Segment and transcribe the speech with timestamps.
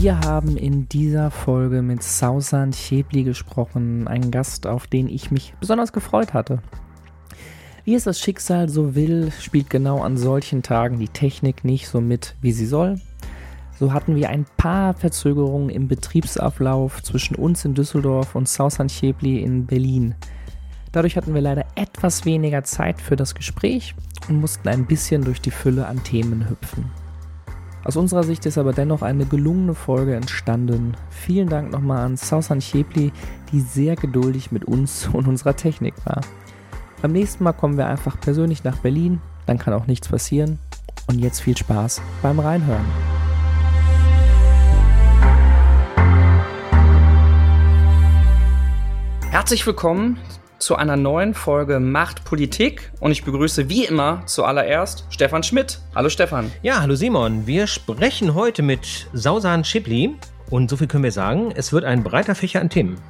[0.00, 5.54] Wir haben in dieser Folge mit Sausan Chebli gesprochen, einen Gast, auf den ich mich
[5.58, 6.62] besonders gefreut hatte.
[7.84, 12.00] Wie es das Schicksal so will, spielt genau an solchen Tagen die Technik nicht so
[12.00, 13.00] mit, wie sie soll.
[13.80, 19.42] So hatten wir ein paar Verzögerungen im Betriebsablauf zwischen uns in Düsseldorf und Sausan Chebli
[19.42, 20.14] in Berlin.
[20.92, 23.96] Dadurch hatten wir leider etwas weniger Zeit für das Gespräch
[24.28, 26.88] und mussten ein bisschen durch die Fülle an Themen hüpfen.
[27.84, 30.96] Aus unserer Sicht ist aber dennoch eine gelungene Folge entstanden.
[31.10, 33.12] Vielen Dank nochmal an Sausan Chepli,
[33.52, 36.20] die sehr geduldig mit uns und unserer Technik war.
[37.00, 40.58] Beim nächsten Mal kommen wir einfach persönlich nach Berlin, dann kann auch nichts passieren.
[41.06, 42.84] Und jetzt viel Spaß beim Reinhören.
[49.30, 50.18] Herzlich willkommen
[50.58, 55.80] zu einer neuen Folge Macht Politik und ich begrüße wie immer zuallererst Stefan Schmidt.
[55.94, 56.50] Hallo Stefan.
[56.62, 57.46] Ja, hallo Simon.
[57.46, 60.16] Wir sprechen heute mit Sausan Schipli
[60.50, 63.00] und so viel können wir sagen, es wird ein breiter Fächer an Themen.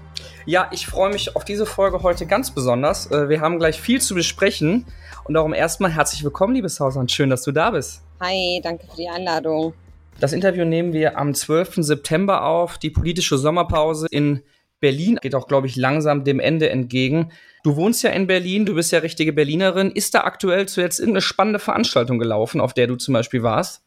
[0.44, 3.10] Ja, ich freue mich auf diese Folge heute ganz besonders.
[3.10, 4.84] Äh, wir haben gleich viel zu besprechen
[5.24, 7.08] und darum erstmal herzlich willkommen, liebes Sausan.
[7.08, 8.02] Schön, dass du da bist.
[8.20, 9.72] Hi, danke für die Einladung.
[10.20, 11.76] Das Interview nehmen wir am 12.
[11.76, 14.42] September auf, die politische Sommerpause in
[14.80, 17.32] Berlin geht auch, glaube ich, langsam dem Ende entgegen.
[17.64, 19.90] Du wohnst ja in Berlin, du bist ja richtige Berlinerin.
[19.90, 23.82] Ist da aktuell zuletzt irgendeine spannende Veranstaltung gelaufen, auf der du zum Beispiel warst?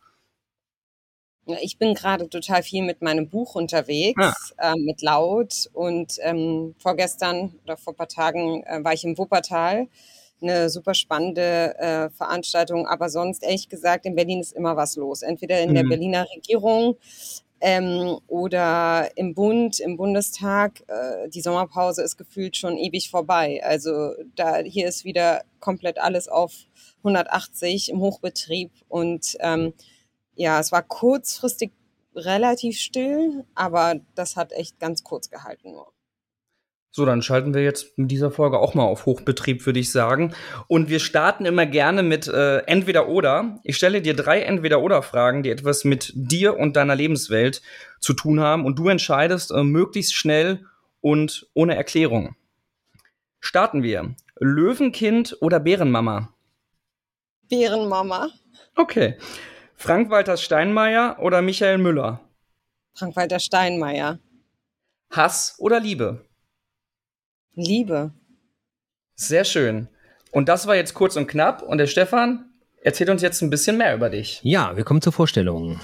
[1.61, 4.73] Ich bin gerade total viel mit meinem Buch unterwegs, ah.
[4.73, 5.69] äh, mit Laut.
[5.73, 9.87] Und ähm, vorgestern oder vor ein paar Tagen äh, war ich im Wuppertal.
[10.41, 12.87] Eine super spannende äh, Veranstaltung.
[12.87, 15.21] Aber sonst, ehrlich gesagt, in Berlin ist immer was los.
[15.21, 15.75] Entweder in mhm.
[15.75, 16.97] der Berliner Regierung
[17.61, 20.81] ähm, oder im Bund, im Bundestag.
[20.87, 23.61] Äh, die Sommerpause ist gefühlt schon ewig vorbei.
[23.63, 26.53] Also da hier ist wieder komplett alles auf
[26.99, 29.73] 180 im Hochbetrieb und ähm,
[30.35, 31.71] ja, es war kurzfristig
[32.15, 35.91] relativ still, aber das hat echt ganz kurz gehalten nur.
[36.93, 40.33] So, dann schalten wir jetzt in dieser Folge auch mal auf Hochbetrieb, würde ich sagen.
[40.67, 43.59] Und wir starten immer gerne mit äh, Entweder oder.
[43.63, 47.61] Ich stelle dir drei Entweder oder Fragen, die etwas mit dir und deiner Lebenswelt
[48.01, 48.65] zu tun haben.
[48.65, 50.65] Und du entscheidest äh, möglichst schnell
[50.99, 52.35] und ohne Erklärung.
[53.39, 54.13] Starten wir.
[54.39, 56.33] Löwenkind oder Bärenmama?
[57.47, 58.29] Bärenmama.
[58.75, 59.17] Okay.
[59.75, 62.19] Frank-Walter Steinmeier oder Michael Müller?
[62.95, 64.19] Frank-Walter Steinmeier.
[65.09, 66.25] Hass oder Liebe?
[67.55, 68.13] Liebe.
[69.15, 69.87] Sehr schön.
[70.31, 71.61] Und das war jetzt kurz und knapp.
[71.61, 72.45] Und der Stefan
[72.81, 74.39] erzählt uns jetzt ein bisschen mehr über dich.
[74.43, 75.79] Ja, wir kommen zur Vorstellung.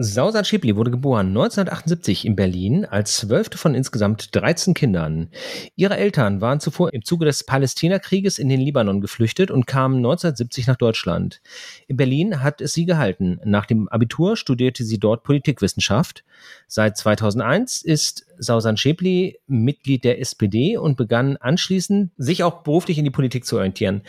[0.00, 5.28] Sausan Schibli wurde geboren 1978 in Berlin als zwölfte von insgesamt 13 Kindern.
[5.74, 10.68] Ihre Eltern waren zuvor im Zuge des Palästinakrieges in den Libanon geflüchtet und kamen 1970
[10.68, 11.40] nach Deutschland.
[11.88, 13.40] In Berlin hat es sie gehalten.
[13.44, 16.22] Nach dem Abitur studierte sie dort Politikwissenschaft.
[16.68, 23.04] Seit 2001 ist Sausan Schäbli Mitglied der SPD und begann anschließend, sich auch beruflich in
[23.04, 24.02] die Politik zu orientieren.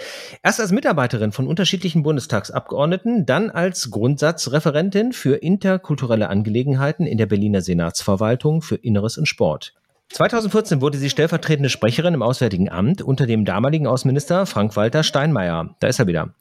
[0.44, 7.62] Erst als Mitarbeiterin von unterschiedlichen Bundestagsabgeordneten, dann als Grundsatzreferentin für interkulturelle Angelegenheiten in der Berliner
[7.62, 9.73] Senatsverwaltung für Inneres und Sport.
[10.12, 15.75] 2014 wurde sie stellvertretende Sprecherin im Auswärtigen Amt unter dem damaligen Außenminister Frank-Walter Steinmeier.
[15.80, 16.34] Da ist er wieder.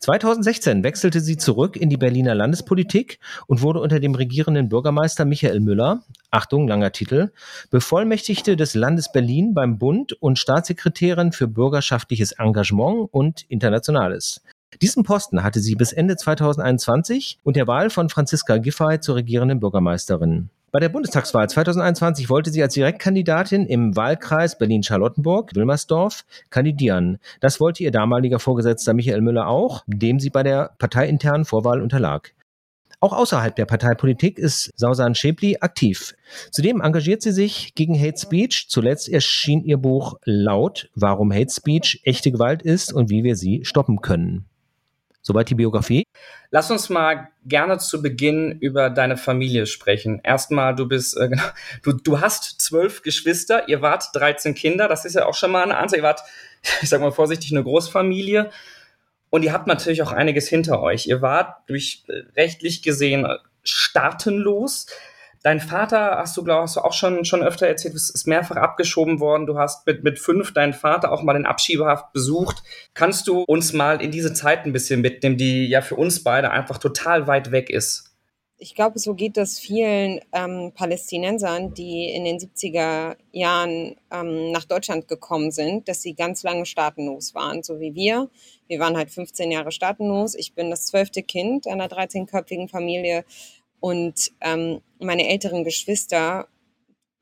[0.00, 5.60] 2016 wechselte sie zurück in die Berliner Landespolitik und wurde unter dem regierenden Bürgermeister Michael
[5.60, 7.32] Müller, Achtung, langer Titel,
[7.70, 14.42] Bevollmächtigte des Landes Berlin beim Bund und Staatssekretärin für bürgerschaftliches Engagement und Internationales.
[14.82, 19.60] Diesen Posten hatte sie bis Ende 2021 und der Wahl von Franziska Giffey zur regierenden
[19.60, 20.50] Bürgermeisterin.
[20.74, 27.18] Bei der Bundestagswahl 2021 wollte sie als Direktkandidatin im Wahlkreis Berlin-Charlottenburg-Wilmersdorf kandidieren.
[27.38, 32.34] Das wollte ihr damaliger Vorgesetzter Michael Müller auch, dem sie bei der parteiinternen Vorwahl unterlag.
[32.98, 36.16] Auch außerhalb der Parteipolitik ist Sausan Schäbli aktiv.
[36.50, 38.66] Zudem engagiert sie sich gegen Hate Speech.
[38.68, 43.64] Zuletzt erschien ihr Buch Laut, warum Hate Speech echte Gewalt ist und wie wir sie
[43.64, 44.46] stoppen können.
[45.26, 46.04] Soweit die Biografie.
[46.50, 50.20] Lass uns mal gerne zu Beginn über deine Familie sprechen.
[50.22, 51.42] Erstmal, du bist, äh, genau,
[51.82, 55.62] du, du hast zwölf Geschwister, ihr wart 13 Kinder, das ist ja auch schon mal
[55.62, 56.00] eine Anzahl.
[56.00, 56.20] Ihr wart,
[56.82, 58.50] ich sag mal vorsichtig, eine Großfamilie.
[59.30, 61.06] Und ihr habt natürlich auch einiges hinter euch.
[61.06, 63.26] Ihr wart durch äh, rechtlich gesehen
[63.62, 64.86] staatenlos.
[65.44, 69.44] Dein Vater, hast du, glaube ich, auch schon, schon öfter erzählt, ist mehrfach abgeschoben worden.
[69.46, 72.62] Du hast mit, mit fünf deinen Vater auch mal in Abschiebehaft besucht.
[72.94, 76.50] Kannst du uns mal in diese Zeit ein bisschen mitnehmen, die ja für uns beide
[76.50, 78.14] einfach total weit weg ist?
[78.56, 84.64] Ich glaube, so geht das vielen ähm, Palästinensern, die in den 70er Jahren ähm, nach
[84.64, 88.30] Deutschland gekommen sind, dass sie ganz lange staatenlos waren, so wie wir.
[88.66, 90.34] Wir waren halt 15 Jahre staatenlos.
[90.34, 93.26] Ich bin das zwölfte Kind einer 13-köpfigen Familie
[93.84, 96.48] Und ähm, meine älteren Geschwister,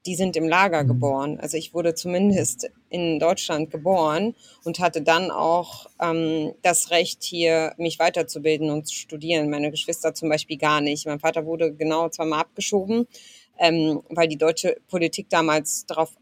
[0.07, 0.87] die sind im Lager mhm.
[0.87, 1.41] geboren.
[1.41, 7.75] Also ich wurde zumindest in Deutschland geboren und hatte dann auch ähm, das Recht, hier
[7.79, 9.51] mich weiterzubilden und zu studieren.
[9.51, 11.05] Meine Geschwister zum Beispiel gar nicht.
[11.05, 13.09] Mein Vater wurde genau zweimal abgeschoben,
[13.59, 16.17] ähm, weil die deutsche Politik damals darauf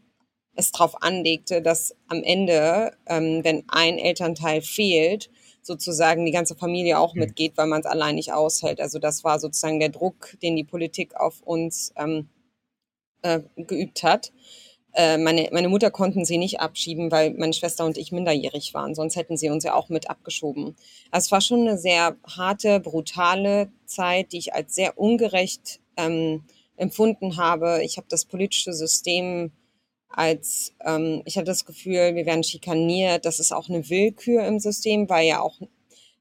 [0.55, 5.29] es darauf anlegte, dass am Ende, ähm, wenn ein Elternteil fehlt,
[5.61, 7.21] sozusagen die ganze Familie auch mhm.
[7.21, 8.81] mitgeht, weil man es allein nicht aushält.
[8.81, 12.29] Also das war sozusagen der Druck, den die Politik auf uns ähm,
[13.21, 14.31] äh, geübt hat.
[14.93, 18.93] Äh, meine, meine Mutter konnten sie nicht abschieben, weil meine Schwester und ich minderjährig waren.
[18.93, 20.75] Sonst hätten sie uns ja auch mit abgeschoben.
[21.11, 26.43] Also es war schon eine sehr harte, brutale Zeit, die ich als sehr ungerecht ähm,
[26.75, 27.81] empfunden habe.
[27.83, 29.51] Ich habe das politische System
[30.13, 33.25] als ähm, ich hatte das Gefühl, wir werden schikaniert.
[33.25, 35.59] Das ist auch eine Willkür im System, weil ja auch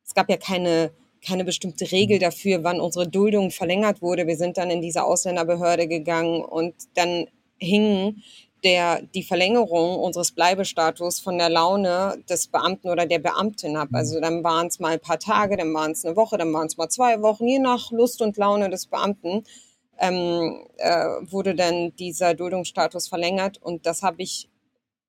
[0.04, 0.92] es gab ja keine
[1.24, 2.22] keine bestimmte Regel mhm.
[2.22, 4.26] dafür, wann unsere Duldung verlängert wurde.
[4.26, 7.26] Wir sind dann in diese Ausländerbehörde gegangen und dann
[7.58, 8.22] hing
[8.64, 13.88] der, die Verlängerung unseres Bleibestatus von der Laune des Beamten oder der Beamtin ab.
[13.92, 14.22] Also mhm.
[14.22, 16.76] dann waren es mal ein paar Tage, dann waren es eine Woche, dann waren es
[16.76, 19.44] mal zwei Wochen, je nach Lust und Laune des Beamten
[20.00, 23.58] ähm, äh, wurde dann dieser Duldungsstatus verlängert.
[23.62, 24.48] Und das habe ich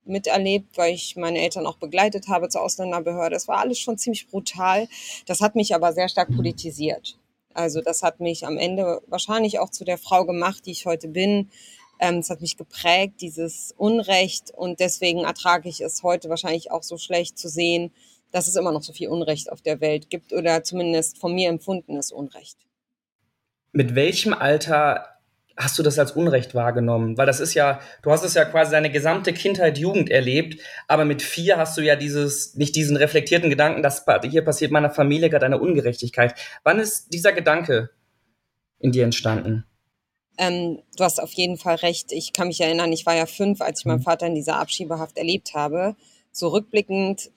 [0.04, 3.36] miterlebt, weil ich meine Eltern auch begleitet habe zur Ausländerbehörde.
[3.36, 4.88] Es war alles schon ziemlich brutal.
[5.26, 7.18] Das hat mich aber sehr stark politisiert.
[7.54, 11.08] Also das hat mich am Ende wahrscheinlich auch zu der Frau gemacht, die ich heute
[11.08, 11.50] bin.
[12.00, 14.52] Ähm, es hat mich geprägt, dieses Unrecht.
[14.52, 17.92] Und deswegen ertrage ich es heute wahrscheinlich auch so schlecht zu sehen,
[18.32, 21.50] dass es immer noch so viel Unrecht auf der Welt gibt oder zumindest von mir
[21.50, 22.58] empfundenes Unrecht
[23.72, 25.08] mit welchem Alter
[25.58, 27.18] hast du das als Unrecht wahrgenommen?
[27.18, 31.06] Weil das ist ja, du hast es ja quasi deine gesamte Kindheit, Jugend erlebt, aber
[31.06, 35.30] mit vier hast du ja dieses, nicht diesen reflektierten Gedanken, dass hier passiert meiner Familie
[35.30, 36.36] gerade eine Ungerechtigkeit.
[36.64, 37.92] Wann ist dieser Gedanke
[38.80, 39.66] in dir entstanden?
[40.38, 42.12] Ähm, du hast auf jeden Fall recht.
[42.12, 44.04] Ich kann mich erinnern, ich war ja fünf, als ich meinen mhm.
[44.04, 45.96] Vater in dieser Abschiebehaft erlebt habe.
[46.32, 47.30] So rückblickend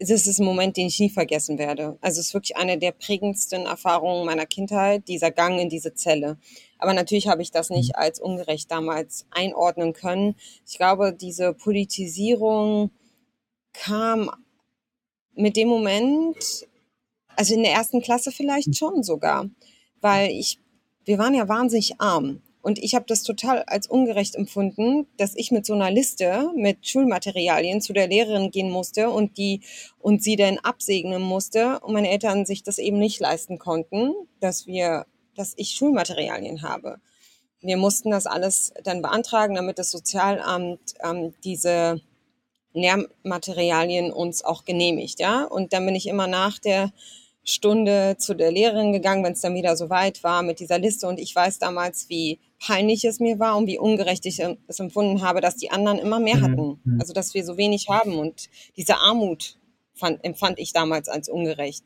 [0.00, 1.98] das ist ein Moment, den ich nie vergessen werde.
[2.00, 6.38] Also es ist wirklich eine der prägendsten Erfahrungen meiner Kindheit, dieser Gang in diese Zelle.
[6.78, 8.02] Aber natürlich habe ich das nicht mhm.
[8.02, 10.36] als ungerecht damals einordnen können.
[10.66, 12.90] Ich glaube, diese Politisierung
[13.74, 14.30] kam
[15.34, 16.66] mit dem Moment,
[17.36, 18.74] also in der ersten Klasse vielleicht mhm.
[18.74, 19.50] schon sogar,
[20.00, 20.58] weil ich,
[21.04, 22.40] wir waren ja wahnsinnig arm.
[22.62, 26.86] Und ich habe das total als ungerecht empfunden, dass ich mit so einer Liste mit
[26.86, 29.60] Schulmaterialien zu der Lehrerin gehen musste und die
[29.98, 34.66] und sie dann absegnen musste und meine Eltern sich das eben nicht leisten konnten, dass
[34.66, 37.00] wir, dass ich Schulmaterialien habe.
[37.62, 42.00] Wir mussten das alles dann beantragen, damit das Sozialamt ähm, diese
[42.72, 45.44] Lehrmaterialien uns auch genehmigt, ja.
[45.44, 46.92] Und dann bin ich immer nach der
[47.44, 51.06] Stunde zu der Lehrerin gegangen, wenn es dann wieder so weit war mit dieser Liste.
[51.06, 55.22] Und ich weiß damals, wie peinlich es mir war und wie ungerecht ich es empfunden
[55.22, 56.80] habe, dass die anderen immer mehr mhm, hatten.
[56.84, 57.00] Mhm.
[57.00, 58.18] Also dass wir so wenig haben.
[58.18, 59.58] Und diese Armut
[59.94, 61.84] fand, empfand ich damals als ungerecht.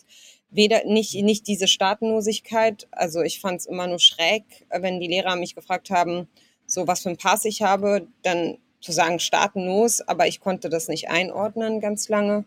[0.50, 5.36] Weder nicht, nicht diese Staatenlosigkeit, also ich fand es immer nur schräg, wenn die Lehrer
[5.36, 6.28] mich gefragt haben,
[6.66, 10.88] so was für ein Pass ich habe, dann zu sagen staatenlos, aber ich konnte das
[10.88, 12.44] nicht einordnen ganz lange.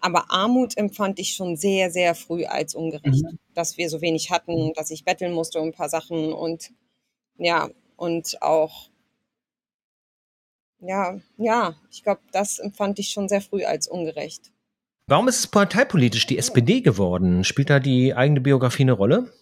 [0.00, 3.38] Aber Armut empfand ich schon sehr, sehr früh als ungerecht, mhm.
[3.54, 6.70] dass wir so wenig hatten, dass ich betteln musste um ein paar Sachen und
[7.36, 8.88] ja, und auch,
[10.80, 14.52] ja, ja, ich glaube, das empfand ich schon sehr früh als ungerecht.
[15.06, 17.42] Warum ist es parteipolitisch die SPD geworden?
[17.42, 19.32] Spielt da die eigene Biografie eine Rolle?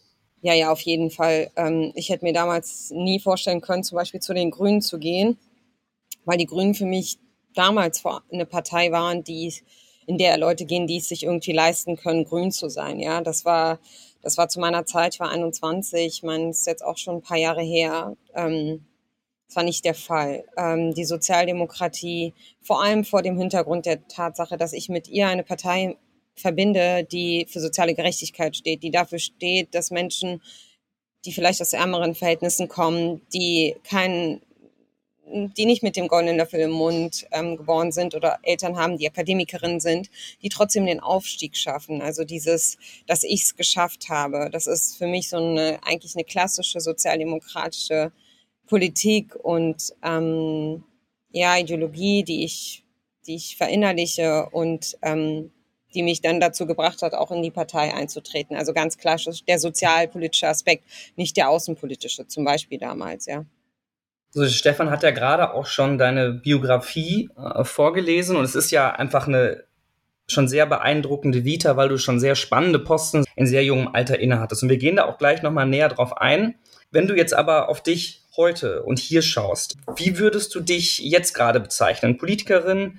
[0.41, 1.51] Ja, ja, auf jeden Fall.
[1.57, 5.39] Ähm, ich hätte mir damals nie vorstellen können, zum Beispiel zu den Grünen zu gehen,
[6.25, 7.19] weil die Grünen für mich
[7.55, 9.49] damals eine Partei waren, die
[10.07, 13.01] in der Leute gehen, die es sich irgendwie leisten können, grün zu sein.
[13.01, 13.81] Ja, das war,
[14.23, 17.17] das war zu meiner Zeit, ich war 21, ich meine, es ist jetzt auch schon
[17.17, 18.17] ein paar Jahre her.
[18.35, 18.87] Ähm,
[19.49, 20.45] das war nicht der Fall.
[20.57, 25.45] Ähm, die Sozialdemokratie, vor allem vor dem Hintergrund der Tatsache, dass ich mit ihr eine
[25.45, 25.97] Partei
[26.37, 30.43] verbinde, die für soziale Gerechtigkeit steht, die dafür steht, dass Menschen,
[31.25, 34.43] die vielleicht aus ärmeren Verhältnissen kommen, die keinen
[35.29, 39.09] die nicht mit dem goldenen Löffel im Mund ähm, geboren sind oder Eltern haben, die
[39.09, 40.09] Akademikerinnen sind,
[40.43, 42.01] die trotzdem den Aufstieg schaffen.
[42.01, 46.25] Also dieses, dass ich es geschafft habe, das ist für mich so eine eigentlich eine
[46.25, 48.13] klassische sozialdemokratische
[48.67, 50.85] Politik und ähm,
[51.31, 52.85] ja Ideologie, die ich,
[53.27, 55.51] die ich verinnerliche und ähm,
[55.95, 58.57] die mich dann dazu gebracht hat, auch in die Partei einzutreten.
[58.57, 60.85] Also ganz klassisch der sozialpolitische Aspekt,
[61.17, 63.45] nicht der außenpolitische, zum Beispiel damals, ja.
[64.37, 68.91] Also Stefan hat ja gerade auch schon deine Biografie äh, vorgelesen und es ist ja
[68.91, 69.65] einfach eine
[70.29, 74.63] schon sehr beeindruckende Vita, weil du schon sehr spannende Posten in sehr jungem Alter innehattest.
[74.63, 76.57] Und wir gehen da auch gleich nochmal näher drauf ein.
[76.91, 81.33] Wenn du jetzt aber auf dich heute und hier schaust, wie würdest du dich jetzt
[81.33, 82.19] gerade bezeichnen?
[82.19, 82.99] Politikerin,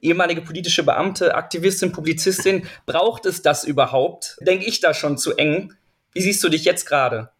[0.00, 4.36] ehemalige politische Beamte, Aktivistin, Publizistin, braucht es das überhaupt?
[4.40, 5.74] Denke ich da schon zu eng?
[6.12, 7.30] Wie siehst du dich jetzt gerade?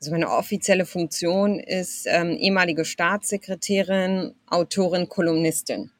[0.00, 5.90] Also meine offizielle Funktion ist ähm, ehemalige Staatssekretärin, Autorin, Kolumnistin.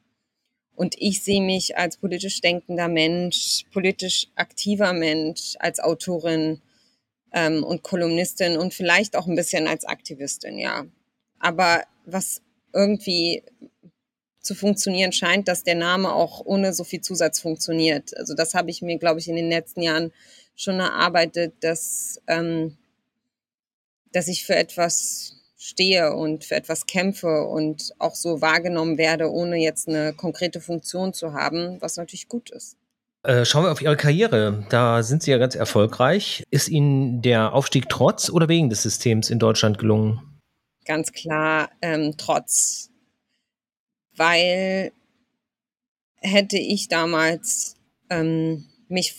[0.75, 6.61] Und ich sehe mich als politisch denkender Mensch, politisch aktiver Mensch, als Autorin
[7.33, 10.85] ähm, und Kolumnistin und vielleicht auch ein bisschen als Aktivistin, ja.
[11.37, 12.41] Aber was
[12.73, 13.43] irgendwie
[14.41, 18.15] zu funktionieren scheint, dass der Name auch ohne so viel Zusatz funktioniert.
[18.17, 20.13] Also das habe ich mir, glaube ich, in den letzten Jahren
[20.55, 22.77] schon erarbeitet, dass, ähm,
[24.13, 29.57] dass ich für etwas stehe und für etwas kämpfe und auch so wahrgenommen werde, ohne
[29.57, 32.77] jetzt eine konkrete Funktion zu haben, was natürlich gut ist.
[33.23, 34.65] Äh, schauen wir auf Ihre Karriere.
[34.69, 36.43] Da sind Sie ja ganz erfolgreich.
[36.49, 40.39] Ist Ihnen der Aufstieg trotz oder wegen des Systems in Deutschland gelungen?
[40.85, 42.89] Ganz klar ähm, trotz
[44.19, 44.91] weil
[46.17, 47.77] hätte ich damals
[48.09, 49.15] ähm, mich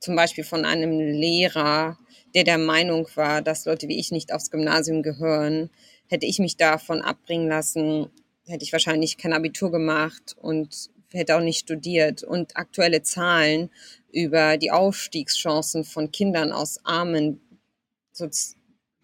[0.00, 1.98] zum Beispiel von einem Lehrer,
[2.44, 5.70] der der Meinung war, dass Leute wie ich nicht aufs Gymnasium gehören,
[6.06, 8.10] hätte ich mich davon abbringen lassen,
[8.46, 12.22] hätte ich wahrscheinlich kein Abitur gemacht und hätte auch nicht studiert.
[12.22, 13.70] Und aktuelle Zahlen
[14.12, 17.40] über die Aufstiegschancen von Kindern aus armen,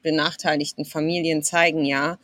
[0.03, 2.19] benachteiligten Familien zeigen ja,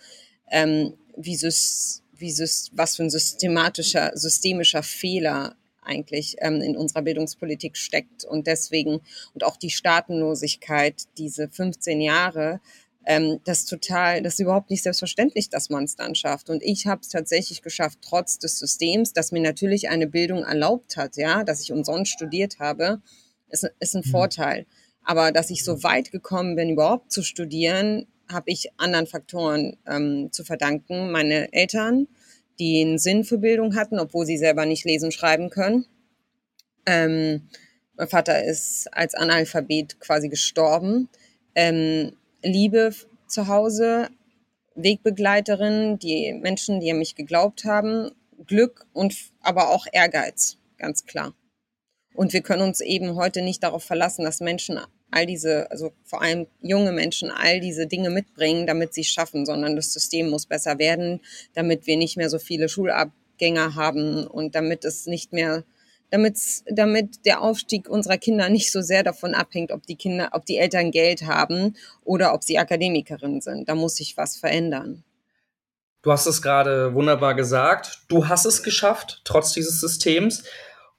[0.50, 2.38] ähm, wie, wie,
[2.72, 5.56] was für ein systematischer, systemischer Fehler
[5.90, 8.24] eigentlich ähm, in unserer Bildungspolitik steckt.
[8.24, 9.00] Und deswegen,
[9.34, 12.60] und auch die Staatenlosigkeit, diese 15 Jahre,
[13.06, 16.50] ähm, das total, das ist überhaupt nicht selbstverständlich, dass man es dann schafft.
[16.50, 20.96] Und ich habe es tatsächlich geschafft, trotz des Systems, das mir natürlich eine Bildung erlaubt
[20.96, 23.00] hat, ja, dass ich umsonst studiert habe,
[23.48, 24.10] ist, ist ein mhm.
[24.10, 24.66] Vorteil.
[25.02, 30.28] Aber dass ich so weit gekommen bin, überhaupt zu studieren, habe ich anderen Faktoren ähm,
[30.30, 31.10] zu verdanken.
[31.10, 32.06] Meine Eltern,
[32.60, 35.86] die einen Sinn für Bildung hatten, obwohl sie selber nicht lesen schreiben können.
[36.86, 37.48] Ähm,
[37.96, 41.08] mein Vater ist als Analphabet quasi gestorben.
[41.54, 42.12] Ähm,
[42.42, 42.94] Liebe
[43.26, 44.08] zu Hause,
[44.74, 48.10] Wegbegleiterin, die Menschen, die an mich geglaubt haben,
[48.46, 51.34] Glück und aber auch Ehrgeiz, ganz klar.
[52.14, 54.78] Und wir können uns eben heute nicht darauf verlassen, dass Menschen
[55.10, 59.46] all diese, also vor allem junge Menschen, all diese Dinge mitbringen, damit sie es schaffen,
[59.46, 61.20] sondern das System muss besser werden,
[61.54, 65.64] damit wir nicht mehr so viele Schulabgänger haben und damit es nicht mehr,
[66.10, 70.56] damit, der Aufstieg unserer Kinder nicht so sehr davon abhängt, ob die Kinder, ob die
[70.56, 73.68] Eltern Geld haben oder ob sie Akademikerinnen sind.
[73.68, 75.04] Da muss sich was verändern.
[76.02, 78.00] Du hast es gerade wunderbar gesagt.
[78.08, 80.44] Du hast es geschafft, trotz dieses Systems.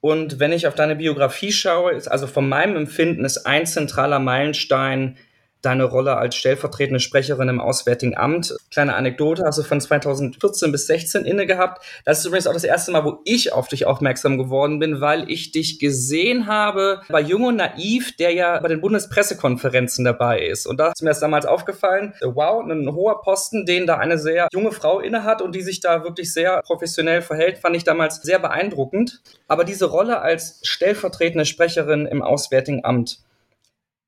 [0.02, 4.20] Und wenn ich auf deine Biografie schaue, ist also von meinem Empfinden ist ein zentraler
[4.20, 5.18] Meilenstein
[5.62, 8.56] deine Rolle als stellvertretende Sprecherin im Auswärtigen Amt.
[8.72, 11.84] Kleine Anekdote, hast du von 2014 bis 16 inne gehabt.
[12.06, 15.30] Das ist übrigens auch das erste Mal, wo ich auf dich aufmerksam geworden bin, weil
[15.30, 20.66] ich dich gesehen habe bei Jung und Naiv, der ja bei den Bundespressekonferenzen dabei ist.
[20.66, 24.48] Und da ist mir das damals aufgefallen, wow, ein hoher Posten, den da eine sehr
[24.52, 28.22] junge Frau inne hat und die sich da wirklich sehr professionell verhält, fand ich damals
[28.22, 29.22] sehr beeindruckend.
[29.48, 33.20] Aber diese Rolle als stellvertretende Sprecherin im Auswärtigen Amt,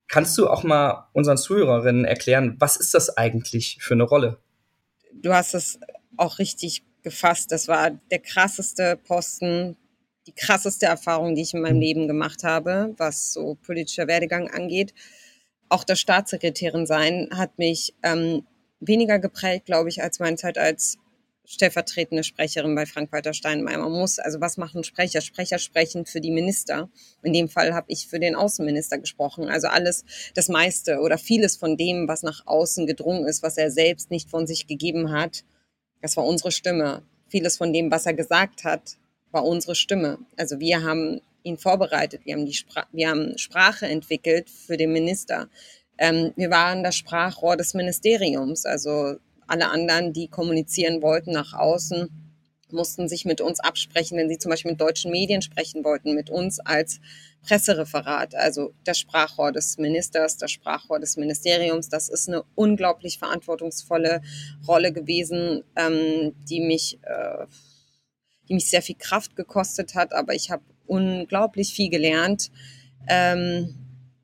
[0.08, 4.40] Kannst du auch mal unseren Zuhörerinnen erklären, was ist das eigentlich für eine Rolle?
[5.14, 5.80] Du hast es
[6.18, 7.52] auch richtig gefasst.
[7.52, 9.78] Das war der krasseste Posten,
[10.28, 11.82] die krasseste Erfahrung, die ich in meinem mhm.
[11.82, 14.94] Leben gemacht habe, was so politischer Werdegang angeht.
[15.70, 18.46] Auch das Staatssekretärin sein hat mich ähm,
[18.80, 20.98] weniger geprägt, glaube ich, als meine Zeit als
[21.46, 23.78] stellvertretende Sprecherin bei Frank-Walter Steinmeier.
[23.78, 25.22] Man muss, also was machen Sprecher?
[25.22, 26.90] Sprecher sprechen für die Minister.
[27.22, 29.50] In dem Fall habe ich für den Außenminister gesprochen.
[29.50, 33.72] Also alles, das meiste oder vieles von dem, was nach außen gedrungen ist, was er
[33.72, 35.44] selbst nicht von sich gegeben hat,
[36.02, 37.04] das war unsere Stimme.
[37.28, 38.98] Vieles von dem, was er gesagt hat,
[39.32, 40.20] war unsere Stimme.
[40.38, 44.94] Also wir haben ihn vorbereitet, wir haben, die Spra wir haben Sprache entwickelt für den
[44.94, 45.50] Minister.
[45.98, 48.66] Ähm, wir waren das Sprachrohr des Ministeriums.
[48.66, 49.16] Also
[49.48, 52.10] alle anderen, die kommunizieren wollten nach außen,
[52.74, 56.30] mussten sich mit uns absprechen, wenn sie zum Beispiel mit deutschen Medien sprechen wollten, mit
[56.30, 57.00] uns als
[57.44, 61.90] Pressereferat, also das Sprachrohr des Ministers, das Sprachrohr des Ministeriums.
[61.90, 64.22] Das ist eine unglaublich verantwortungsvolle
[64.68, 67.46] Rolle gewesen, ähm, die mich, äh,
[68.50, 72.50] die mich sehr viel Kraft gekostet hat, aber ich habe unglaublich viel gelernt.
[73.08, 73.76] Ähm,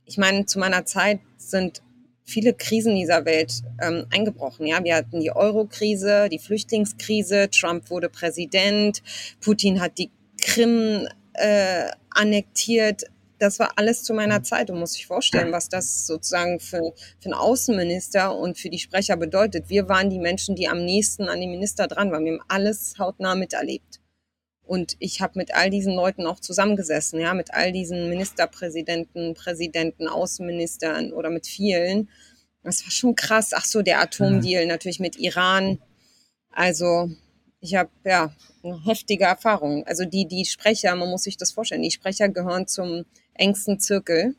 [0.06, 1.82] ich meine, zu meiner Zeit sind
[2.30, 4.68] viele Krisen dieser Welt ähm, eingebrochen.
[4.68, 9.02] Ja, wir hatten die Euro-Krise, die Flüchtlingskrise, Trump wurde Präsident,
[9.42, 13.04] Putin hat die Krim äh, annektiert.
[13.40, 14.70] das war alles zu meiner Zeit.
[14.70, 19.16] Du musst dich vorstellen, was das sozusagen für, für einen Außenminister und für die Sprecher
[19.16, 19.70] bedeutet.
[19.70, 22.26] Wir waren die Menschen, die am nächsten an den Minister dran waren.
[22.26, 23.99] Wir haben alles hautnah miterlebt.
[24.70, 30.08] Und ich habe mit all diesen Leuten auch zusammengesessen, ja, mit all diesen Ministerpräsidenten, Präsidenten,
[30.08, 32.08] Außenministern oder mit vielen.
[32.62, 33.50] Das war schon krass.
[33.56, 34.70] Ach so, der Atomdeal mhm.
[34.70, 35.80] natürlich mit Iran.
[36.52, 37.10] Also
[37.62, 39.88] ich habe ja eine heftige Erfahrung.
[39.88, 44.36] Also die, die Sprecher, man muss sich das vorstellen, die Sprecher gehören zum engsten Zirkel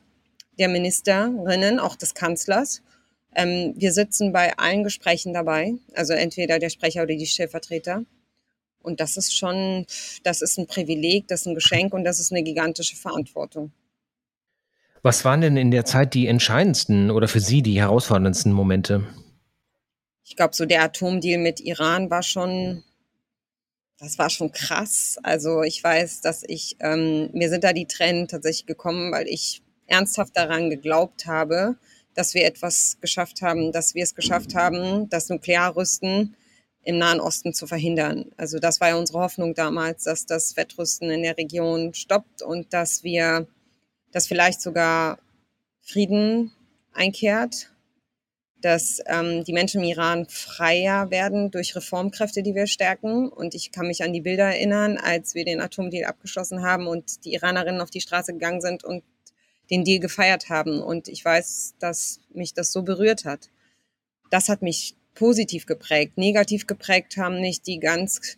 [0.60, 2.82] der Ministerinnen, auch des Kanzlers.
[3.34, 8.04] Ähm, wir sitzen bei allen Gesprächen dabei, also entweder der Sprecher oder die Stellvertreter.
[8.82, 9.86] Und das ist schon,
[10.22, 13.72] das ist ein Privileg, das ist ein Geschenk und das ist eine gigantische Verantwortung.
[15.02, 19.06] Was waren denn in der Zeit die entscheidendsten oder für Sie die herausforderndsten Momente?
[20.24, 22.84] Ich glaube, so der Atomdeal mit Iran war schon
[24.00, 25.18] das war schon krass.
[25.22, 29.62] Also ich weiß, dass ich, ähm, mir sind da die Tränen tatsächlich gekommen, weil ich
[29.86, 31.76] ernsthaft daran geglaubt habe,
[32.14, 36.34] dass wir etwas geschafft haben, dass wir es geschafft haben, das Nuklearrüsten
[36.82, 38.32] im Nahen Osten zu verhindern.
[38.36, 42.72] Also das war ja unsere Hoffnung damals, dass das Wettrüsten in der Region stoppt und
[42.72, 43.46] dass wir,
[44.12, 45.18] dass vielleicht sogar
[45.82, 46.52] Frieden
[46.92, 47.70] einkehrt
[48.60, 53.28] dass ähm, die Menschen im Iran freier werden durch Reformkräfte, die wir stärken.
[53.28, 57.24] Und ich kann mich an die Bilder erinnern, als wir den Atomdeal abgeschlossen haben und
[57.24, 59.02] die Iranerinnen auf die Straße gegangen sind und
[59.70, 60.82] den Deal gefeiert haben.
[60.82, 63.48] Und ich weiß, dass mich das so berührt hat.
[64.30, 66.16] Das hat mich positiv geprägt.
[66.16, 68.36] Negativ geprägt haben nicht die ganz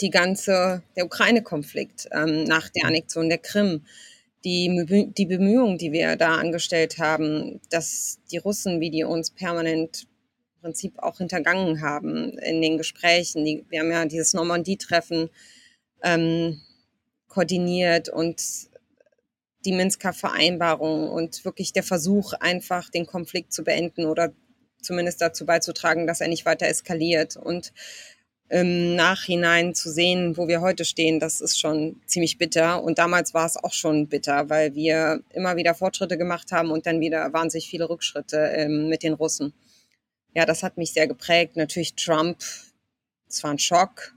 [0.00, 3.84] die ganze der Ukraine-Konflikt ähm, nach der Annexion der Krim
[4.44, 10.06] die, die Bemühungen, die wir da angestellt haben, dass die Russen, wie die uns permanent
[10.56, 13.44] im Prinzip auch hintergangen haben in den Gesprächen.
[13.44, 15.30] Die, wir haben ja dieses Normandie-Treffen
[16.02, 16.60] ähm,
[17.28, 18.42] koordiniert und
[19.64, 24.34] die Minsker Vereinbarung und wirklich der Versuch, einfach den Konflikt zu beenden oder
[24.84, 27.36] zumindest dazu beizutragen, dass er nicht weiter eskaliert.
[27.36, 27.72] Und
[28.50, 32.82] im Nachhinein zu sehen, wo wir heute stehen, das ist schon ziemlich bitter.
[32.82, 36.86] Und damals war es auch schon bitter, weil wir immer wieder Fortschritte gemacht haben und
[36.86, 39.54] dann wieder wahnsinnig viele Rückschritte ähm, mit den Russen.
[40.34, 41.56] Ja, das hat mich sehr geprägt.
[41.56, 42.38] Natürlich Trump,
[43.28, 44.14] es war ein Schock.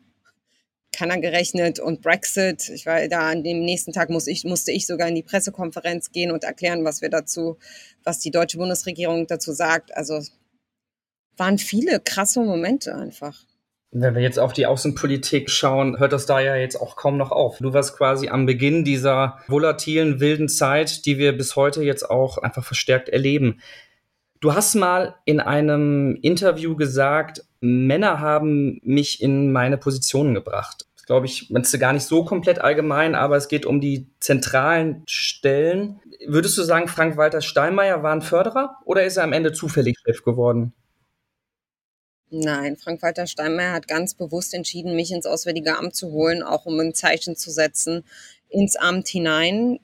[0.92, 2.70] Keiner gerechnet und Brexit.
[2.70, 6.12] Ich war da an dem nächsten Tag muss ich, musste ich sogar in die Pressekonferenz
[6.12, 7.58] gehen und erklären, was wir dazu,
[8.04, 9.96] was die deutsche Bundesregierung dazu sagt.
[9.96, 10.24] Also
[11.38, 13.36] waren viele krasse Momente einfach.
[13.92, 17.32] Wenn wir jetzt auf die Außenpolitik schauen, hört das da ja jetzt auch kaum noch
[17.32, 17.60] auf.
[17.60, 22.38] Du warst quasi am Beginn dieser volatilen, wilden Zeit, die wir bis heute jetzt auch
[22.38, 23.62] einfach verstärkt erleben.
[24.42, 30.86] Du hast mal in einem Interview gesagt, Männer haben mich in meine Positionen gebracht.
[30.96, 34.10] Das glaube ich, man ist gar nicht so komplett allgemein, aber es geht um die
[34.20, 36.02] zentralen Stellen.
[36.28, 40.24] Würdest du sagen, Frank-Walter Steinmeier war ein Förderer oder ist er am Ende zufällig Chef
[40.24, 40.74] geworden?
[42.30, 46.80] Nein, Frank-Walter Steinmeier hat ganz bewusst entschieden, mich ins Auswärtige Amt zu holen, auch um
[46.80, 48.04] ein Zeichen zu setzen
[48.50, 49.80] ins Amt hinein,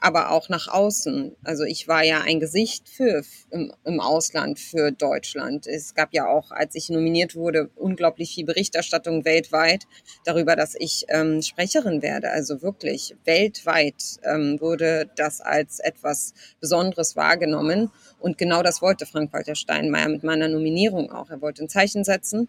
[0.00, 1.36] aber auch nach außen.
[1.44, 5.66] Also ich war ja ein Gesicht für im, im, Ausland für Deutschland.
[5.66, 9.84] Es gab ja auch, als ich nominiert wurde, unglaublich viel Berichterstattung weltweit
[10.24, 12.30] darüber, dass ich ähm, Sprecherin werde.
[12.30, 17.90] Also wirklich weltweit ähm, wurde das als etwas Besonderes wahrgenommen.
[18.18, 21.28] Und genau das wollte Frank-Walter Steinmeier mit meiner Nominierung auch.
[21.30, 22.48] Er wollte ein Zeichen setzen.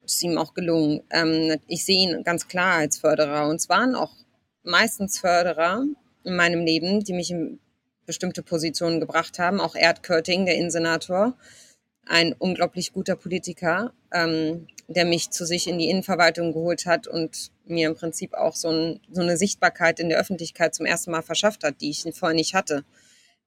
[0.00, 1.02] Das ist ihm auch gelungen.
[1.10, 3.48] Ähm, ich sehe ihn ganz klar als Förderer.
[3.48, 4.12] Und es waren auch
[4.62, 5.84] meistens Förderer,
[6.24, 7.60] in meinem Leben, die mich in
[8.06, 9.60] bestimmte Positionen gebracht haben.
[9.60, 11.34] Auch Erd Körting, der Innensenator,
[12.06, 17.50] ein unglaublich guter Politiker, ähm, der mich zu sich in die Innenverwaltung geholt hat und
[17.64, 21.22] mir im Prinzip auch so, ein, so eine Sichtbarkeit in der Öffentlichkeit zum ersten Mal
[21.22, 22.84] verschafft hat, die ich vorher nicht hatte.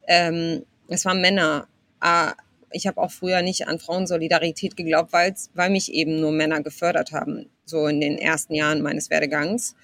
[0.07, 1.67] Ähm, es waren Männer.
[2.01, 2.31] Äh,
[2.71, 7.49] ich habe auch früher nicht an Frauensolidarität geglaubt, weil mich eben nur Männer gefördert haben,
[7.65, 9.75] so in den ersten Jahren meines Werdegangs.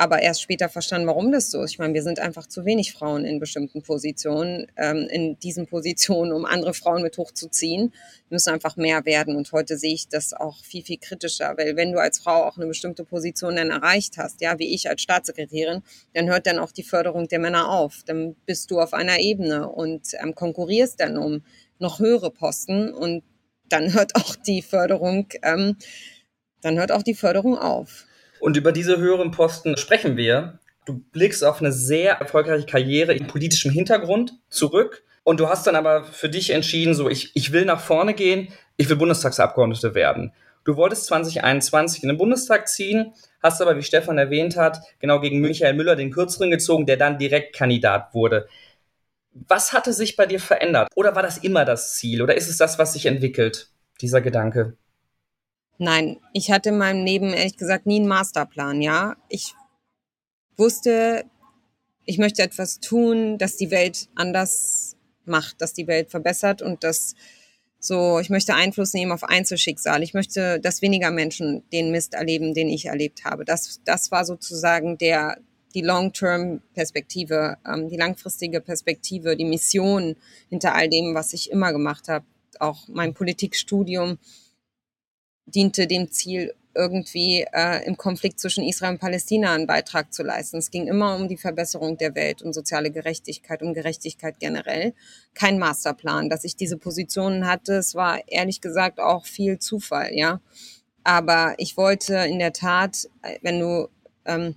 [0.00, 1.72] Aber erst später verstanden, warum das so ist.
[1.72, 6.32] Ich meine, wir sind einfach zu wenig Frauen in bestimmten Positionen, ähm, in diesen Positionen,
[6.32, 7.92] um andere Frauen mit hochzuziehen.
[8.28, 9.34] Wir müssen einfach mehr werden.
[9.34, 12.56] Und heute sehe ich das auch viel, viel kritischer, weil wenn du als Frau auch
[12.56, 15.82] eine bestimmte Position dann erreicht hast, ja, wie ich als Staatssekretärin,
[16.14, 18.04] dann hört dann auch die Förderung der Männer auf.
[18.06, 21.42] Dann bist du auf einer Ebene und ähm, konkurrierst dann um
[21.80, 23.24] noch höhere Posten und
[23.68, 25.76] dann hört auch die Förderung, ähm,
[26.60, 28.04] dann hört auch die Förderung auf.
[28.40, 30.58] Und über diese höheren Posten sprechen wir.
[30.84, 35.02] Du blickst auf eine sehr erfolgreiche Karriere in politischem Hintergrund zurück.
[35.24, 38.48] Und du hast dann aber für dich entschieden, so ich, ich will nach vorne gehen,
[38.78, 40.32] ich will Bundestagsabgeordnete werden.
[40.64, 45.40] Du wolltest 2021 in den Bundestag ziehen, hast aber, wie Stefan erwähnt hat, genau gegen
[45.40, 48.48] Michael Müller den Kürzeren gezogen, der dann direkt Kandidat wurde.
[49.32, 50.88] Was hatte sich bei dir verändert?
[50.94, 52.22] Oder war das immer das Ziel?
[52.22, 53.70] Oder ist es das, was sich entwickelt,
[54.00, 54.76] dieser Gedanke?
[55.78, 59.16] Nein, ich hatte in meinem Leben ehrlich gesagt nie einen Masterplan, ja.
[59.28, 59.54] Ich
[60.56, 61.24] wusste,
[62.04, 67.14] ich möchte etwas tun, das die Welt anders macht, das die Welt verbessert und das
[67.80, 70.02] so, ich möchte Einfluss nehmen auf Einzelschicksal.
[70.02, 73.44] Ich möchte, dass weniger Menschen den Mist erleben, den ich erlebt habe.
[73.44, 75.38] Das, das war sozusagen der,
[75.74, 80.16] die Long-Term-Perspektive, ähm, die langfristige Perspektive, die Mission
[80.48, 82.24] hinter all dem, was ich immer gemacht habe.
[82.58, 84.18] Auch mein Politikstudium
[85.54, 90.58] diente dem Ziel, irgendwie äh, im Konflikt zwischen Israel und Palästina einen Beitrag zu leisten.
[90.58, 94.94] Es ging immer um die Verbesserung der Welt, um soziale Gerechtigkeit, um Gerechtigkeit generell.
[95.34, 97.74] Kein Masterplan, dass ich diese Positionen hatte.
[97.74, 100.40] Es war ehrlich gesagt auch viel Zufall, ja.
[101.02, 103.88] Aber ich wollte in der Tat, äh, wenn du
[104.24, 104.54] ähm,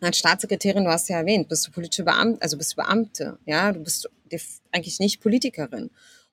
[0.00, 3.70] als Staatssekretärin, du hast ja erwähnt, bist du politische Beamte, also bist du Beamte, ja,
[3.70, 4.08] du bist
[4.72, 5.90] eigentlich nicht Politikerin.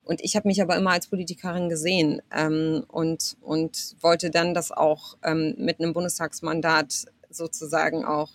[0.08, 4.72] Und ich habe mich aber immer als Politikerin gesehen ähm, und, und wollte dann das
[4.72, 8.30] auch ähm, mit einem Bundestagsmandat sozusagen auch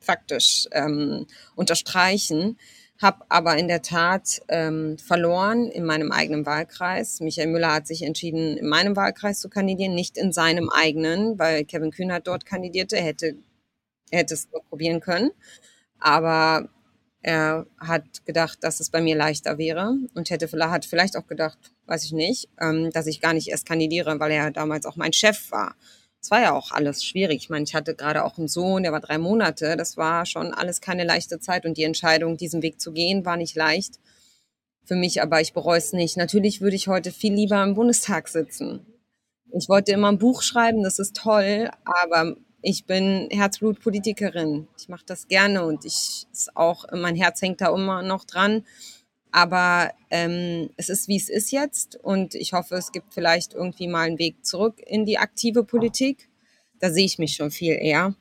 [0.00, 1.26] faktisch ähm,
[1.56, 2.56] unterstreichen.
[3.02, 7.18] Habe aber in der Tat ähm, verloren in meinem eigenen Wahlkreis.
[7.18, 11.64] Michael Müller hat sich entschieden, in meinem Wahlkreis zu kandidieren, nicht in seinem eigenen, weil
[11.64, 12.96] Kevin Kühnert dort kandidierte.
[12.96, 13.34] Er hätte,
[14.12, 15.32] er hätte es probieren können.
[15.98, 16.68] Aber
[17.22, 21.58] er hat gedacht, dass es bei mir leichter wäre und hätte hat vielleicht auch gedacht,
[21.86, 25.12] weiß ich nicht, ähm, dass ich gar nicht erst kandidiere, weil er damals auch mein
[25.12, 25.74] Chef war.
[26.22, 27.42] Es war ja auch alles schwierig.
[27.42, 29.76] Ich meine, ich hatte gerade auch einen Sohn, der war drei Monate.
[29.76, 33.36] Das war schon alles keine leichte Zeit und die Entscheidung, diesen Weg zu gehen, war
[33.36, 33.98] nicht leicht
[34.84, 36.16] für mich, aber ich bereue es nicht.
[36.16, 38.86] Natürlich würde ich heute viel lieber im Bundestag sitzen.
[39.52, 44.68] Ich wollte immer ein Buch schreiben, das ist toll, aber ich bin Herzblutpolitikerin.
[44.78, 48.64] Ich mache das gerne und ich ist auch mein Herz hängt da immer noch dran.
[49.32, 53.86] Aber ähm, es ist wie es ist jetzt und ich hoffe, es gibt vielleicht irgendwie
[53.86, 56.28] mal einen Weg zurück in die aktive Politik.
[56.80, 58.14] Da sehe ich mich schon viel eher.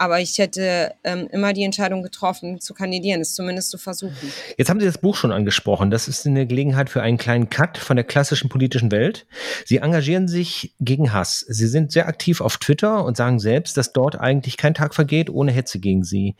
[0.00, 4.32] Aber ich hätte ähm, immer die Entscheidung getroffen, zu kandidieren, es zumindest zu versuchen.
[4.56, 5.90] Jetzt haben Sie das Buch schon angesprochen.
[5.90, 9.26] Das ist eine Gelegenheit für einen kleinen Cut von der klassischen politischen Welt.
[9.66, 11.44] Sie engagieren sich gegen Hass.
[11.46, 15.28] Sie sind sehr aktiv auf Twitter und sagen selbst, dass dort eigentlich kein Tag vergeht
[15.28, 16.34] ohne Hetze gegen Sie.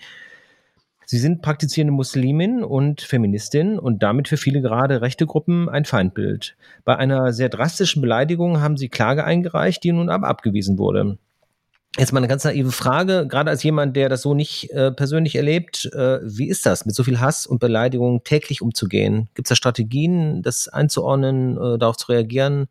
[1.04, 6.56] Sie sind praktizierende Muslimin und Feministin und damit für viele gerade rechte Gruppen ein Feindbild.
[6.86, 11.18] Bei einer sehr drastischen Beleidigung haben Sie Klage eingereicht, die nun aber abgewiesen wurde.
[11.98, 15.34] Jetzt mal eine ganz naive Frage, gerade als jemand, der das so nicht äh, persönlich
[15.34, 19.28] erlebt, äh, wie ist das, mit so viel Hass und Beleidigung täglich umzugehen?
[19.34, 22.68] Gibt es da Strategien, das einzuordnen, äh, darauf zu reagieren?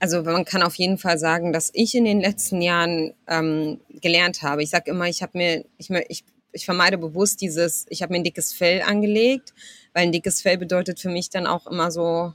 [0.00, 4.42] Also man kann auf jeden Fall sagen, dass ich in den letzten Jahren ähm, gelernt
[4.42, 4.62] habe.
[4.62, 8.20] Ich sage immer, ich habe mir, ich, ich, ich vermeide bewusst dieses, ich habe mir
[8.20, 9.52] ein dickes Fell angelegt,
[9.92, 12.32] weil ein dickes Fell bedeutet für mich dann auch immer so,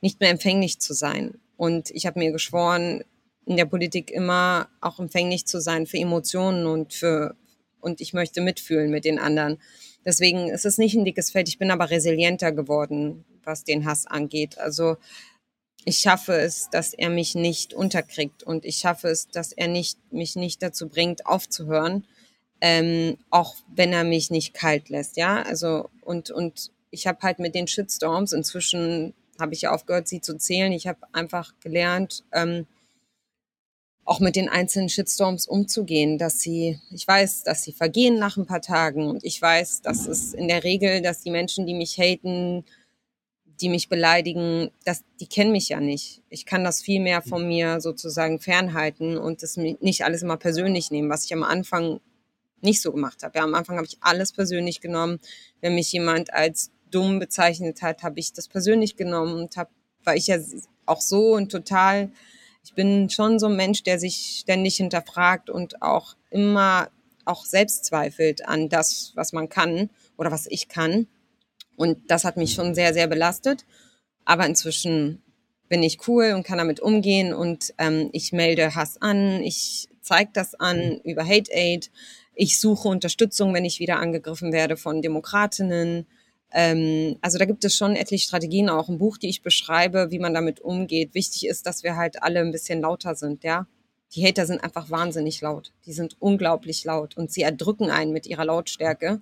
[0.00, 1.34] nicht mehr empfänglich zu sein.
[1.56, 3.02] Und ich habe mir geschworen,
[3.48, 7.34] in der Politik immer auch empfänglich zu sein für Emotionen und für
[7.80, 9.58] und ich möchte mitfühlen mit den anderen.
[10.04, 11.48] Deswegen ist es nicht ein dickes Feld.
[11.48, 14.58] Ich bin aber resilienter geworden, was den Hass angeht.
[14.58, 14.96] Also
[15.84, 19.98] ich schaffe es, dass er mich nicht unterkriegt und ich schaffe es, dass er nicht,
[20.12, 22.06] mich nicht dazu bringt, aufzuhören,
[22.60, 25.16] ähm, auch wenn er mich nicht kalt lässt.
[25.16, 30.20] Ja, also und und ich habe halt mit den Shitstorms inzwischen habe ich aufgehört, sie
[30.20, 30.72] zu zählen.
[30.72, 32.66] Ich habe einfach gelernt, ähm,
[34.08, 38.46] auch mit den einzelnen Shitstorms umzugehen, dass sie, ich weiß, dass sie vergehen nach ein
[38.46, 41.98] paar Tagen und ich weiß, dass es in der Regel, dass die Menschen, die mich
[41.98, 42.64] haten,
[43.60, 46.22] die mich beleidigen, dass die kennen mich ja nicht.
[46.30, 50.90] Ich kann das viel mehr von mir sozusagen fernhalten und das nicht alles immer persönlich
[50.90, 52.00] nehmen, was ich am Anfang
[52.62, 53.36] nicht so gemacht habe.
[53.36, 55.18] Ja, am Anfang habe ich alles persönlich genommen.
[55.60, 59.68] Wenn mich jemand als dumm bezeichnet hat, habe ich das persönlich genommen und habe,
[60.02, 60.38] weil ich ja
[60.86, 62.10] auch so und total
[62.68, 66.90] ich bin schon so ein Mensch, der sich ständig hinterfragt und auch immer
[67.24, 71.06] auch selbst zweifelt an das, was man kann oder was ich kann.
[71.76, 73.64] Und das hat mich schon sehr, sehr belastet.
[74.26, 75.22] Aber inzwischen
[75.70, 80.30] bin ich cool und kann damit umgehen und ähm, ich melde Hass an, ich zeige
[80.34, 81.90] das an über Hate Aid,
[82.34, 86.06] ich suche Unterstützung, wenn ich wieder angegriffen werde von Demokratinnen.
[86.52, 90.18] Ähm, also da gibt es schon etliche Strategien, auch im Buch, die ich beschreibe, wie
[90.18, 91.14] man damit umgeht.
[91.14, 93.66] Wichtig ist, dass wir halt alle ein bisschen lauter sind, ja.
[94.12, 95.72] Die Hater sind einfach wahnsinnig laut.
[95.84, 99.20] Die sind unglaublich laut und sie erdrücken einen mit ihrer Lautstärke.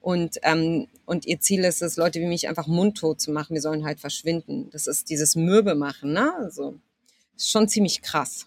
[0.00, 3.54] Und, ähm, und ihr Ziel ist es, Leute wie mich einfach mundtot zu machen.
[3.54, 4.68] Wir sollen halt verschwinden.
[4.72, 6.32] Das ist dieses Mürbe machen, ne?
[6.38, 6.74] Also,
[7.36, 8.46] ist schon ziemlich krass.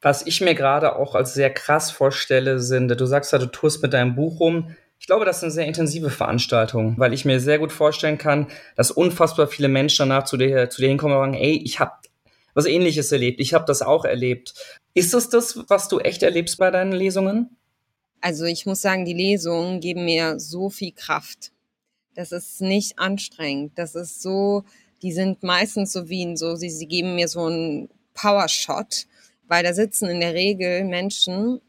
[0.00, 3.82] Was ich mir gerade auch als sehr krass vorstelle, sind, du sagst ja, du tust
[3.82, 4.76] mit deinem Buch rum.
[5.00, 8.48] Ich glaube, das ist eine sehr intensive Veranstaltung, weil ich mir sehr gut vorstellen kann,
[8.76, 11.92] dass unfassbar viele Menschen danach zu dir, zu dir hinkommen und sagen, ey, ich habe
[12.54, 14.54] was ähnliches erlebt, ich habe das auch erlebt.
[14.92, 17.56] Ist es das, was du echt erlebst bei deinen Lesungen?
[18.20, 21.52] Also ich muss sagen, die Lesungen geben mir so viel Kraft.
[22.14, 23.78] Das ist nicht anstrengend.
[23.78, 24.64] Das ist so,
[25.02, 29.06] die sind meistens so wie in so, sie, sie geben mir so einen Powershot,
[29.46, 31.60] weil da sitzen in der Regel Menschen,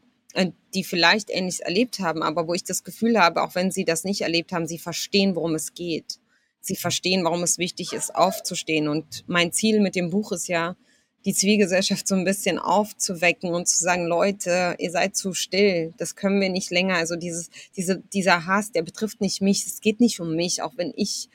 [0.74, 4.04] die vielleicht ähnliches erlebt haben, aber wo ich das Gefühl habe, auch wenn sie das
[4.04, 6.18] nicht erlebt haben, sie verstehen, worum es geht.
[6.60, 8.88] Sie verstehen, warum es wichtig ist, aufzustehen.
[8.88, 10.76] Und mein Ziel mit dem Buch ist ja,
[11.24, 16.16] die Zivilgesellschaft so ein bisschen aufzuwecken und zu sagen, Leute, ihr seid zu still, das
[16.16, 16.94] können wir nicht länger.
[16.94, 20.72] Also dieses, diese, dieser Hass, der betrifft nicht mich, es geht nicht um mich, auch
[20.76, 21.28] wenn ich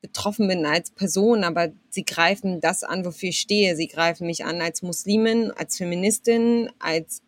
[0.00, 3.74] betroffen bin als Person, aber sie greifen das an, wofür ich stehe.
[3.74, 7.22] Sie greifen mich an als Muslimin, als Feministin, als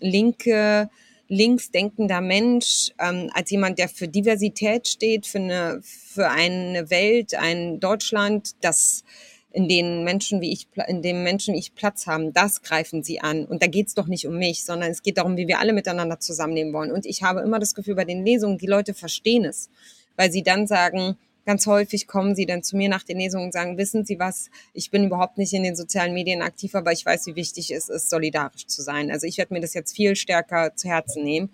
[0.00, 0.90] linke,
[1.28, 7.78] linksdenkender Mensch, ähm, als jemand, der für Diversität steht, für eine, für eine Welt, ein
[7.78, 9.04] Deutschland, das
[9.52, 13.20] in denen Menschen wie ich, in dem Menschen wie ich Platz haben, das greifen sie
[13.20, 13.44] an.
[13.46, 16.20] Und da geht's doch nicht um mich, sondern es geht darum, wie wir alle miteinander
[16.20, 16.92] zusammennehmen wollen.
[16.92, 19.68] Und ich habe immer das Gefühl bei den Lesungen, die Leute verstehen es,
[20.16, 21.16] weil sie dann sagen,
[21.50, 24.50] ganz häufig kommen sie dann zu mir nach den Lesungen und sagen, wissen Sie was,
[24.72, 27.88] ich bin überhaupt nicht in den sozialen Medien aktiv, aber ich weiß, wie wichtig es
[27.88, 29.10] ist, solidarisch zu sein.
[29.10, 31.50] Also ich werde mir das jetzt viel stärker zu Herzen nehmen.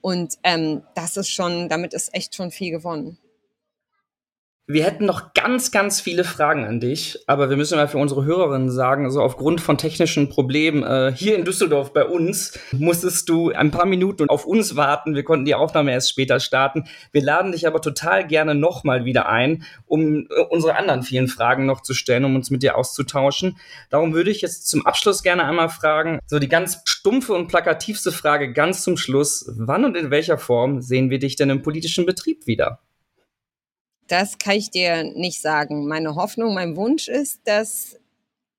[0.00, 3.18] Und ähm, das ist schon, damit ist echt schon viel gewonnen.
[4.66, 8.24] Wir hätten noch ganz, ganz viele Fragen an dich, aber wir müssen mal für unsere
[8.24, 13.50] Hörerinnen sagen, also aufgrund von technischen Problemen äh, hier in Düsseldorf bei uns musstest du
[13.50, 15.14] ein paar Minuten auf uns warten.
[15.14, 16.84] Wir konnten die Aufnahme erst später starten.
[17.12, 21.66] Wir laden dich aber total gerne nochmal wieder ein, um äh, unsere anderen vielen Fragen
[21.66, 23.58] noch zu stellen, um uns mit dir auszutauschen.
[23.90, 28.12] Darum würde ich jetzt zum Abschluss gerne einmal fragen, so die ganz stumpfe und plakativste
[28.12, 29.44] Frage ganz zum Schluss.
[29.58, 32.80] Wann und in welcher Form sehen wir dich denn im politischen Betrieb wieder?
[34.08, 35.86] Das kann ich dir nicht sagen.
[35.86, 37.98] Meine Hoffnung, mein Wunsch ist, dass,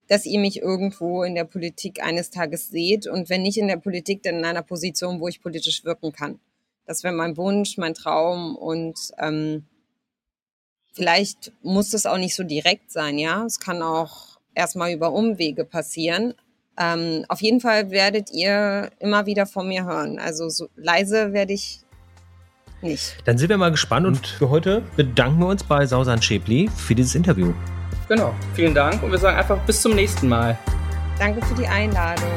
[0.07, 3.77] dass ihr mich irgendwo in der Politik eines Tages seht und wenn nicht in der
[3.77, 6.39] Politik, dann in einer Position, wo ich politisch wirken kann.
[6.85, 9.65] Das wäre mein Wunsch, mein Traum und ähm,
[10.93, 13.45] vielleicht muss es auch nicht so direkt sein, ja.
[13.45, 16.33] Es kann auch erstmal über Umwege passieren.
[16.77, 20.19] Ähm, auf jeden Fall werdet ihr immer wieder von mir hören.
[20.19, 21.84] Also so leise werde ich
[22.85, 23.17] nicht.
[23.25, 26.95] Dann sind wir mal gespannt und für heute bedanken wir uns bei Sausan Schäbli für
[26.95, 27.53] dieses Interview.
[28.07, 30.57] Genau, vielen Dank und wir sagen einfach bis zum nächsten Mal.
[31.19, 32.29] Danke für die Einladung.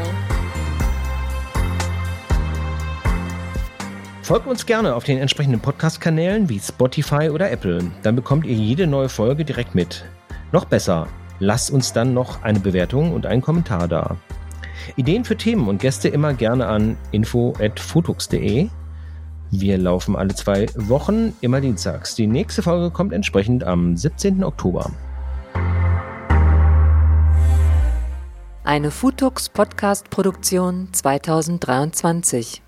[4.22, 7.90] Folgt uns gerne auf den entsprechenden Podcast-Kanälen wie Spotify oder Apple.
[8.02, 10.04] Dann bekommt ihr jede neue Folge direkt mit.
[10.52, 11.06] Noch besser,
[11.38, 14.16] lasst uns dann noch eine Bewertung und einen Kommentar da.
[14.96, 18.68] Ideen für Themen und Gäste immer gerne an info.futux.de
[19.50, 22.14] wir laufen alle zwei Wochen, immer dienstags.
[22.14, 24.44] Die nächste Folge kommt entsprechend am 17.
[24.44, 24.90] Oktober.
[28.64, 32.62] Eine Futux Podcast Produktion 2023.